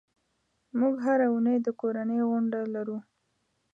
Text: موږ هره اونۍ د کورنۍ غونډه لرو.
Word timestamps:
موږ 0.79 0.95
هره 1.05 1.25
اونۍ 1.33 1.57
د 1.65 1.67
کورنۍ 1.81 2.19
غونډه 2.29 2.59
لرو. 2.73 2.97